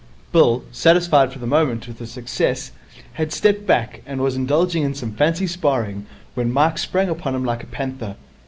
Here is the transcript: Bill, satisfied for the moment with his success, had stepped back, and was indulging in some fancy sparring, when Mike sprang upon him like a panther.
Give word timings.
Bill, 0.31 0.63
satisfied 0.71 1.31
for 1.31 1.37
the 1.37 1.45
moment 1.45 1.87
with 1.87 1.99
his 1.99 2.09
success, 2.11 2.71
had 3.13 3.31
stepped 3.31 3.67
back, 3.67 4.01
and 4.07 4.19
was 4.19 4.35
indulging 4.35 4.81
in 4.81 4.95
some 4.95 5.13
fancy 5.13 5.45
sparring, 5.45 6.07
when 6.33 6.51
Mike 6.51 6.79
sprang 6.79 7.07
upon 7.07 7.35
him 7.35 7.45
like 7.45 7.61
a 7.61 7.67
panther. 7.67 8.15